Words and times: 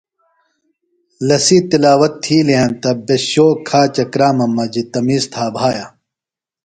لسی 1.27 1.57
تِلاوت 1.69 2.13
تھیلیۡ 2.23 2.59
ہنتہ 2.61 2.91
بے 3.05 3.15
شو، 3.29 3.47
کھاچہ 3.67 4.05
کرامم 4.13 4.51
مجیۡ 4.57 4.87
تمیز 4.91 5.23
تھائی 5.33 5.51
بھایہ۔ 5.55 5.85